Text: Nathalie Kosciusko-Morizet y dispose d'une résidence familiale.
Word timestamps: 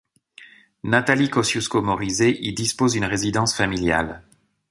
Nathalie 0.83 1.29
Kosciusko-Morizet 1.29 2.35
y 2.41 2.53
dispose 2.53 2.93
d'une 2.93 3.05
résidence 3.05 3.53
familiale. 3.55 4.23